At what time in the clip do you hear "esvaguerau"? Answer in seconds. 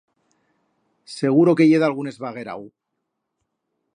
2.13-2.65